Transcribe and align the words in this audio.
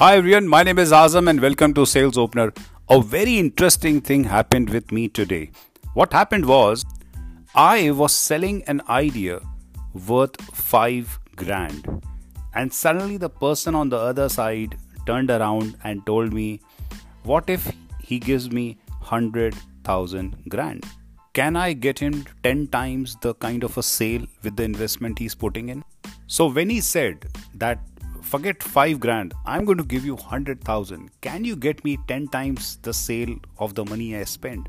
Hi 0.00 0.14
everyone, 0.16 0.46
my 0.46 0.62
name 0.62 0.78
is 0.78 0.92
Azam 0.92 1.28
and 1.28 1.40
welcome 1.40 1.74
to 1.74 1.84
Sales 1.84 2.16
Opener. 2.16 2.52
A 2.88 3.02
very 3.02 3.36
interesting 3.36 4.00
thing 4.00 4.22
happened 4.22 4.70
with 4.70 4.92
me 4.92 5.08
today. 5.08 5.50
What 5.94 6.12
happened 6.12 6.46
was 6.46 6.84
I 7.52 7.90
was 7.90 8.14
selling 8.14 8.62
an 8.68 8.80
idea 8.88 9.40
worth 10.06 10.40
5 10.54 11.18
grand 11.34 12.04
and 12.54 12.72
suddenly 12.72 13.16
the 13.16 13.28
person 13.28 13.74
on 13.74 13.88
the 13.88 13.96
other 13.96 14.28
side 14.28 14.78
turned 15.04 15.32
around 15.32 15.76
and 15.82 16.06
told 16.06 16.32
me 16.32 16.60
what 17.24 17.50
if 17.50 17.68
he 18.00 18.20
gives 18.20 18.52
me 18.52 18.78
100,000 19.00 20.36
grand? 20.48 20.86
Can 21.32 21.56
I 21.56 21.72
get 21.72 21.98
him 21.98 22.24
10 22.44 22.68
times 22.68 23.16
the 23.20 23.34
kind 23.34 23.64
of 23.64 23.76
a 23.76 23.82
sale 23.82 24.24
with 24.44 24.54
the 24.54 24.62
investment 24.62 25.18
he's 25.18 25.34
putting 25.34 25.70
in? 25.70 25.82
So 26.28 26.48
when 26.48 26.70
he 26.70 26.80
said 26.80 27.26
that 27.54 27.80
forget 28.34 28.62
5 28.62 29.00
grand. 29.00 29.34
I'm 29.46 29.64
going 29.64 29.78
to 29.78 29.84
give 29.84 30.04
you 30.04 30.16
100000 30.16 31.10
can 31.20 31.44
you 31.44 31.56
get 31.56 31.84
me 31.84 31.98
10 32.06 32.28
times 32.28 32.76
the 32.82 32.92
sale 32.92 33.34
of 33.58 33.74
the 33.74 33.84
money 33.90 34.08
i 34.16 34.24
spent 34.24 34.68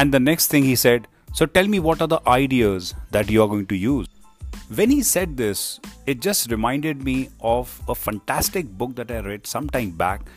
and 0.00 0.14
the 0.16 0.20
next 0.20 0.48
thing 0.54 0.64
he 0.64 0.76
said 0.84 1.08
so 1.34 1.46
tell 1.46 1.66
me 1.66 1.78
what 1.80 2.02
are 2.02 2.08
the 2.08 2.20
ideas 2.28 2.94
that 3.10 3.30
you 3.30 3.42
are 3.42 3.48
going 3.48 3.66
to 3.68 3.76
use? 3.76 4.06
When 4.74 4.90
he 4.90 5.02
said 5.02 5.36
this 5.36 5.80
it 6.06 6.20
just 6.20 6.50
reminded 6.50 7.02
me 7.02 7.30
of 7.40 7.80
a 7.88 7.94
fantastic 7.94 8.66
book 8.66 8.94
that 8.96 9.10
i 9.10 9.20
read 9.20 9.46
some 9.46 9.70
time 9.70 9.92
back 9.92 10.28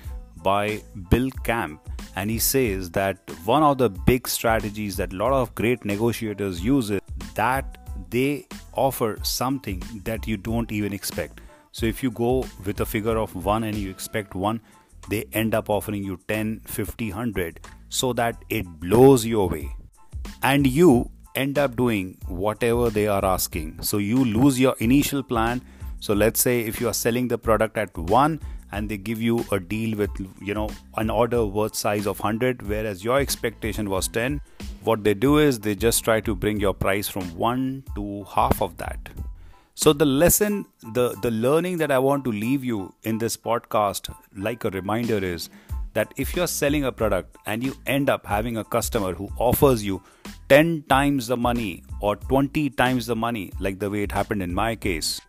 by 0.42 0.82
bill 1.10 1.30
camp. 1.44 1.82
And 2.16 2.30
he 2.30 2.40
says 2.40 2.92
that 2.92 3.18
one 3.44 3.62
of 3.62 3.78
the 3.78 3.90
big 3.90 4.30
strategies 4.30 4.96
that 4.96 5.12
a 5.12 5.16
lot 5.18 5.34
of 5.34 5.54
great 5.54 5.84
negotiators 5.84 6.64
use 6.64 6.92
is 6.92 7.02
that 7.34 7.78
they 8.10 8.48
offer 8.74 9.20
something 9.24 9.84
that 10.06 10.26
you 10.26 10.38
don't 10.38 10.72
even 10.72 10.94
expect 10.94 11.42
so 11.76 11.86
if 11.86 12.02
you 12.02 12.10
go 12.10 12.46
with 12.66 12.80
a 12.80 12.86
figure 12.86 13.18
of 13.18 13.36
1 13.46 13.66
and 13.66 13.76
you 13.76 13.90
expect 13.90 14.34
1, 14.34 14.62
they 15.10 15.26
end 15.34 15.54
up 15.54 15.70
offering 15.70 16.06
you 16.06 16.18
10, 16.30 16.62
50, 16.64 17.10
100 17.10 17.60
so 17.90 18.14
that 18.14 18.46
it 18.48 18.66
blows 18.80 19.26
you 19.26 19.42
away. 19.42 19.76
And 20.42 20.66
you 20.66 21.12
end 21.36 21.60
up 21.60 21.76
doing 21.76 22.18
whatever 22.30 22.90
they 22.90 23.08
are 23.08 23.26
asking. 23.26 23.82
So 23.82 23.98
you 23.98 24.24
lose 24.24 24.58
your 24.58 24.78
initial 24.80 25.22
plan. 25.22 25.62
So 26.00 26.14
let's 26.14 26.40
say 26.40 26.62
if 26.62 26.80
you 26.80 26.88
are 26.88 26.94
selling 26.94 27.28
the 27.28 27.38
product 27.38 27.78
at 27.78 27.98
1 27.98 28.40
and 28.72 28.88
they 28.88 28.96
give 28.96 29.22
you 29.22 29.46
a 29.52 29.60
deal 29.60 29.98
with 29.98 30.12
you 30.42 30.54
know 30.54 30.70
an 30.96 31.10
order 31.10 31.46
worth 31.46 31.76
size 31.76 32.06
of 32.06 32.20
100 32.20 32.68
whereas 32.68 33.04
your 33.04 33.20
expectation 33.20 33.90
was 33.90 34.08
10 34.08 34.42
what 34.84 35.04
they 35.04 35.14
do 35.14 35.38
is 35.38 35.60
they 35.60 35.76
just 35.76 36.04
try 36.04 36.20
to 36.20 36.36
bring 36.36 36.60
your 36.60 36.74
price 36.74 37.08
from 37.08 37.24
1 37.38 37.84
to 37.96 38.24
half 38.34 38.62
of 38.62 38.76
that 38.78 39.16
so 39.78 39.92
the 39.92 40.06
lesson, 40.06 40.66
the, 40.94 41.16
the 41.22 41.30
learning 41.30 41.78
that 41.80 41.92
I 41.92 42.00
want 42.00 42.24
to 42.24 42.32
leave 42.32 42.64
you 42.64 42.94
in 43.04 43.18
this 43.18 43.36
podcast, 43.36 44.14
like 44.34 44.64
a 44.64 44.70
reminder, 44.70 45.18
is 45.18 45.50
that 45.94 46.14
if 46.16 46.34
you're 46.34 46.48
selling 46.48 46.86
a 46.86 46.94
product 46.94 47.38
and 47.46 47.62
you 47.62 47.76
end 47.86 48.10
up 48.10 48.26
having 48.26 48.56
a 48.56 48.64
customer 48.64 49.14
who 49.14 49.30
offers 49.38 49.84
you 49.84 50.02
10 50.48 50.84
times 50.84 51.28
the 51.28 51.36
money 51.36 51.84
or 52.00 52.16
20 52.16 52.70
times 52.72 53.06
the 53.06 53.18
money, 53.18 53.52
like 53.60 53.80
the 53.80 53.90
way 53.90 54.04
it 54.04 54.14
happened 54.14 54.42
in 54.42 54.54
my 54.54 54.78
case, 54.78 55.20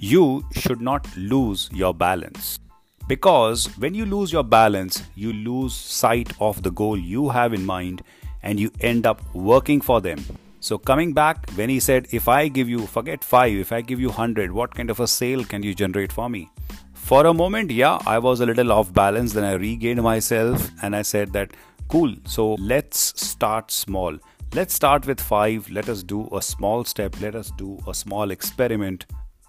you 0.00 0.44
should 0.50 0.80
not 0.80 1.06
lose 1.16 1.70
your 1.72 1.94
balance. 1.94 2.58
Because 3.06 3.66
when 3.78 3.94
you 3.94 4.04
lose 4.04 4.32
your 4.32 4.44
balance, 4.44 5.04
you 5.14 5.32
lose 5.32 5.74
sight 5.74 6.32
of 6.40 6.64
the 6.64 6.72
goal 6.72 6.98
you 6.98 7.28
have 7.28 7.54
in 7.54 7.64
mind 7.64 8.02
and 8.42 8.58
you 8.58 8.72
end 8.80 9.06
up 9.06 9.22
working 9.32 9.80
for 9.80 10.00
them 10.00 10.24
so 10.62 10.78
coming 10.78 11.12
back, 11.12 11.50
when 11.56 11.68
he 11.68 11.80
said, 11.80 12.06
if 12.12 12.28
I 12.28 12.46
give 12.46 12.68
you, 12.68 12.86
forget 12.86 13.24
5, 13.24 13.58
if 13.58 13.72
I 13.72 13.80
give 13.80 13.98
you 13.98 14.10
100, 14.10 14.52
what 14.52 14.72
kind 14.72 14.90
of 14.90 15.00
a 15.00 15.08
sale 15.08 15.44
can 15.44 15.64
you 15.64 15.74
generate 15.74 16.12
for 16.12 16.30
me? 16.30 16.50
For 16.94 17.26
a 17.26 17.34
moment, 17.34 17.72
yeah, 17.72 17.98
I 18.06 18.20
was 18.20 18.38
a 18.38 18.46
little 18.46 18.70
off 18.70 18.92
balance. 18.92 19.32
Then 19.32 19.42
I 19.42 19.54
regained 19.54 20.00
myself 20.00 20.70
and 20.80 20.94
I 20.94 21.02
said 21.02 21.32
that, 21.32 21.50
cool, 21.88 22.14
so 22.24 22.54
let's 22.60 23.20
start 23.20 23.72
small. 23.72 24.16
Let's 24.54 24.72
start 24.72 25.04
with 25.04 25.20
5. 25.20 25.68
Let 25.68 25.88
us 25.88 26.04
do 26.04 26.28
a 26.32 26.40
small 26.40 26.84
step. 26.84 27.20
Let 27.20 27.34
us 27.34 27.50
do 27.58 27.80
a 27.88 27.92
small 27.92 28.30
experiment. 28.30 29.06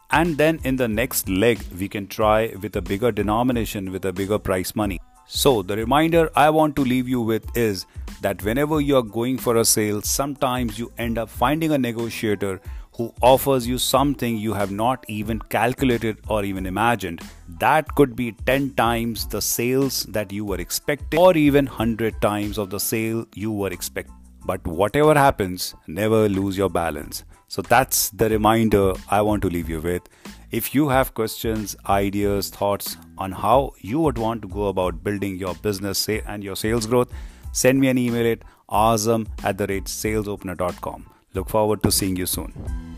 And 0.09 0.35
then 0.35 0.61
in 0.63 0.77
the 0.77 0.87
next 0.87 1.29
leg, 1.29 1.59
we 1.77 1.87
can 1.87 2.07
try 2.07 2.55
with 2.59 2.75
a 2.75 2.81
bigger 2.81 3.11
denomination 3.11 3.91
with 3.91 4.05
a 4.05 4.13
bigger 4.13 4.39
price 4.39 4.75
money. 4.75 4.99
So, 5.27 5.61
the 5.61 5.77
reminder 5.77 6.31
I 6.35 6.49
want 6.49 6.75
to 6.77 6.81
leave 6.83 7.07
you 7.07 7.21
with 7.21 7.45
is 7.55 7.85
that 8.23 8.43
whenever 8.43 8.81
you 8.81 8.97
are 8.97 9.03
going 9.03 9.37
for 9.37 9.57
a 9.57 9.65
sale, 9.65 10.01
sometimes 10.01 10.79
you 10.79 10.91
end 10.97 11.17
up 11.17 11.29
finding 11.29 11.71
a 11.71 11.77
negotiator 11.77 12.59
who 12.95 13.13
offers 13.21 13.67
you 13.67 13.77
something 13.77 14.37
you 14.37 14.53
have 14.53 14.71
not 14.71 15.03
even 15.07 15.39
calculated 15.39 16.17
or 16.27 16.43
even 16.43 16.65
imagined. 16.65 17.21
That 17.59 17.93
could 17.95 18.15
be 18.15 18.31
10 18.45 18.75
times 18.75 19.27
the 19.27 19.41
sales 19.41 20.03
that 20.03 20.31
you 20.31 20.45
were 20.45 20.61
expecting, 20.61 21.19
or 21.19 21.35
even 21.35 21.65
100 21.65 22.21
times 22.21 22.57
of 22.57 22.69
the 22.69 22.79
sale 22.79 23.25
you 23.33 23.51
were 23.51 23.69
expecting. 23.69 24.15
But 24.45 24.65
whatever 24.67 25.15
happens, 25.15 25.73
never 25.87 26.29
lose 26.29 26.57
your 26.57 26.69
balance. 26.69 27.23
So 27.47 27.61
that's 27.61 28.09
the 28.11 28.29
reminder 28.29 28.93
I 29.09 29.21
want 29.21 29.41
to 29.43 29.49
leave 29.49 29.69
you 29.69 29.79
with. 29.79 30.03
If 30.51 30.75
you 30.75 30.89
have 30.89 31.13
questions, 31.13 31.75
ideas, 31.87 32.49
thoughts 32.49 32.95
on 33.17 33.31
how 33.31 33.73
you 33.79 33.99
would 34.01 34.17
want 34.17 34.43
to 34.43 34.47
go 34.47 34.67
about 34.67 35.03
building 35.03 35.37
your 35.37 35.55
business 35.55 36.07
and 36.07 36.43
your 36.43 36.55
sales 36.55 36.85
growth, 36.85 37.11
send 37.53 37.79
me 37.79 37.87
an 37.87 37.97
email 37.97 38.29
at 38.33 38.39
azam 38.69 39.27
at 39.43 39.57
the 39.57 39.67
rate 39.67 39.85
salesopener.com. 39.85 41.05
Look 41.33 41.49
forward 41.49 41.81
to 41.83 41.91
seeing 41.91 42.17
you 42.17 42.25
soon. 42.25 42.92